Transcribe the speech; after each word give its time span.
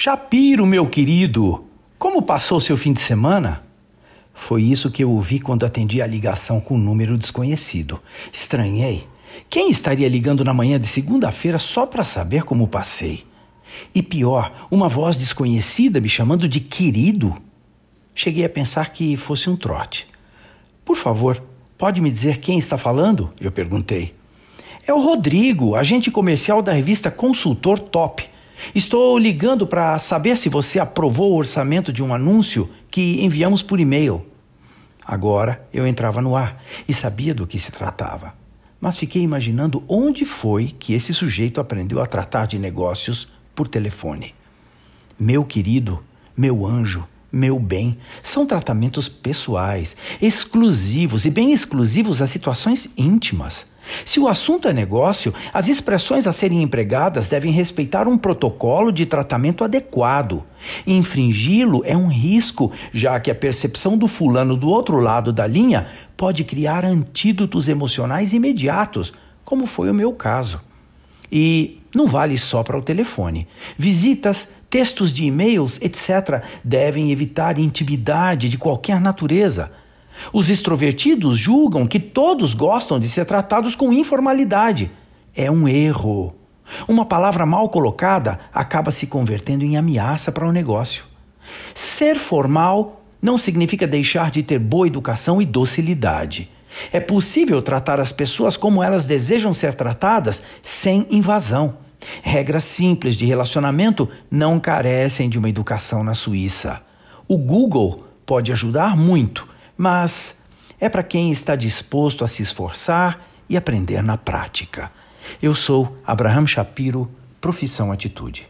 Shapiro, 0.00 0.64
meu 0.64 0.86
querido, 0.86 1.64
como 1.98 2.22
passou 2.22 2.60
seu 2.60 2.76
fim 2.76 2.92
de 2.92 3.00
semana? 3.00 3.64
Foi 4.32 4.62
isso 4.62 4.92
que 4.92 5.02
eu 5.02 5.10
ouvi 5.10 5.40
quando 5.40 5.66
atendi 5.66 6.00
a 6.00 6.06
ligação 6.06 6.60
com 6.60 6.76
um 6.76 6.78
número 6.78 7.18
desconhecido. 7.18 8.00
Estranhei. 8.32 9.08
Quem 9.50 9.68
estaria 9.72 10.08
ligando 10.08 10.44
na 10.44 10.54
manhã 10.54 10.78
de 10.78 10.86
segunda-feira 10.86 11.58
só 11.58 11.84
para 11.84 12.04
saber 12.04 12.44
como 12.44 12.68
passei? 12.68 13.24
E 13.92 14.00
pior, 14.00 14.68
uma 14.70 14.88
voz 14.88 15.18
desconhecida 15.18 16.00
me 16.00 16.08
chamando 16.08 16.48
de 16.48 16.60
querido. 16.60 17.36
Cheguei 18.14 18.44
a 18.44 18.48
pensar 18.48 18.92
que 18.92 19.16
fosse 19.16 19.50
um 19.50 19.56
trote. 19.56 20.06
Por 20.84 20.96
favor, 20.96 21.42
pode 21.76 22.00
me 22.00 22.08
dizer 22.08 22.38
quem 22.38 22.56
está 22.56 22.78
falando? 22.78 23.32
Eu 23.40 23.50
perguntei. 23.50 24.14
É 24.86 24.94
o 24.94 25.02
Rodrigo, 25.02 25.74
agente 25.74 26.08
comercial 26.08 26.62
da 26.62 26.72
revista 26.72 27.10
Consultor 27.10 27.80
Top. 27.80 28.37
Estou 28.74 29.18
ligando 29.18 29.66
para 29.66 29.98
saber 29.98 30.36
se 30.36 30.48
você 30.48 30.78
aprovou 30.78 31.32
o 31.32 31.36
orçamento 31.36 31.92
de 31.92 32.02
um 32.02 32.14
anúncio 32.14 32.70
que 32.90 33.22
enviamos 33.24 33.62
por 33.62 33.80
e-mail. 33.80 34.24
Agora 35.04 35.66
eu 35.72 35.86
entrava 35.86 36.20
no 36.20 36.36
ar 36.36 36.62
e 36.86 36.92
sabia 36.92 37.34
do 37.34 37.46
que 37.46 37.58
se 37.58 37.72
tratava. 37.72 38.34
Mas 38.80 38.96
fiquei 38.96 39.22
imaginando 39.22 39.82
onde 39.88 40.24
foi 40.24 40.66
que 40.66 40.92
esse 40.92 41.12
sujeito 41.12 41.60
aprendeu 41.60 42.00
a 42.00 42.06
tratar 42.06 42.46
de 42.46 42.58
negócios 42.58 43.32
por 43.54 43.66
telefone. 43.66 44.34
Meu 45.18 45.44
querido, 45.44 46.02
meu 46.36 46.64
anjo, 46.64 47.06
meu 47.30 47.58
bem, 47.58 47.98
são 48.22 48.46
tratamentos 48.46 49.08
pessoais, 49.08 49.96
exclusivos 50.20 51.26
e 51.26 51.30
bem 51.30 51.52
exclusivos 51.52 52.22
a 52.22 52.26
situações 52.26 52.88
íntimas. 52.96 53.66
Se 54.04 54.20
o 54.20 54.28
assunto 54.28 54.68
é 54.68 54.72
negócio, 54.72 55.32
as 55.52 55.68
expressões 55.68 56.26
a 56.26 56.32
serem 56.32 56.62
empregadas 56.62 57.28
devem 57.28 57.52
respeitar 57.52 58.06
um 58.06 58.18
protocolo 58.18 58.92
de 58.92 59.06
tratamento 59.06 59.64
adequado. 59.64 60.44
Infringi-lo 60.86 61.82
é 61.84 61.96
um 61.96 62.08
risco, 62.08 62.72
já 62.92 63.18
que 63.18 63.30
a 63.30 63.34
percepção 63.34 63.96
do 63.96 64.06
fulano 64.06 64.56
do 64.56 64.68
outro 64.68 64.98
lado 64.98 65.32
da 65.32 65.46
linha 65.46 65.88
pode 66.16 66.44
criar 66.44 66.84
antídotos 66.84 67.68
emocionais 67.68 68.32
imediatos, 68.32 69.12
como 69.44 69.66
foi 69.66 69.90
o 69.90 69.94
meu 69.94 70.12
caso. 70.12 70.60
E 71.30 71.80
não 71.94 72.06
vale 72.06 72.36
só 72.38 72.62
para 72.62 72.78
o 72.78 72.82
telefone. 72.82 73.46
Visitas, 73.76 74.50
textos 74.70 75.12
de 75.12 75.24
e-mails, 75.24 75.80
etc., 75.80 76.42
devem 76.62 77.10
evitar 77.10 77.58
intimidade 77.58 78.48
de 78.48 78.58
qualquer 78.58 79.00
natureza. 79.00 79.72
Os 80.32 80.50
extrovertidos 80.50 81.38
julgam 81.38 81.86
que 81.86 82.00
todos 82.00 82.54
gostam 82.54 82.98
de 82.98 83.08
ser 83.08 83.24
tratados 83.24 83.74
com 83.74 83.92
informalidade. 83.92 84.90
É 85.34 85.50
um 85.50 85.68
erro. 85.68 86.34
Uma 86.86 87.04
palavra 87.04 87.46
mal 87.46 87.68
colocada 87.68 88.38
acaba 88.52 88.90
se 88.90 89.06
convertendo 89.06 89.64
em 89.64 89.76
ameaça 89.76 90.30
para 90.30 90.46
o 90.46 90.52
negócio. 90.52 91.04
Ser 91.74 92.18
formal 92.18 93.02
não 93.22 93.38
significa 93.38 93.86
deixar 93.86 94.30
de 94.30 94.42
ter 94.42 94.58
boa 94.58 94.86
educação 94.86 95.40
e 95.40 95.46
docilidade. 95.46 96.50
É 96.92 97.00
possível 97.00 97.62
tratar 97.62 97.98
as 98.00 98.12
pessoas 98.12 98.56
como 98.56 98.82
elas 98.82 99.04
desejam 99.04 99.54
ser 99.54 99.74
tratadas 99.74 100.42
sem 100.62 101.06
invasão. 101.10 101.78
Regras 102.22 102.64
simples 102.64 103.14
de 103.14 103.26
relacionamento 103.26 104.08
não 104.30 104.58
carecem 104.58 105.28
de 105.28 105.38
uma 105.38 105.48
educação 105.48 106.02
na 106.02 106.14
Suíça. 106.14 106.82
O 107.26 107.36
Google 107.36 108.04
pode 108.24 108.52
ajudar 108.52 108.96
muito 108.96 109.48
mas 109.78 110.42
é 110.80 110.88
para 110.88 111.04
quem 111.04 111.30
está 111.30 111.54
disposto 111.54 112.24
a 112.24 112.28
se 112.28 112.42
esforçar 112.42 113.24
e 113.48 113.56
aprender 113.56 114.02
na 114.02 114.18
prática. 114.18 114.90
Eu 115.40 115.54
sou 115.54 115.96
Abraham 116.04 116.46
Shapiro, 116.46 117.08
profissão 117.40 117.92
Atitude. 117.92 118.48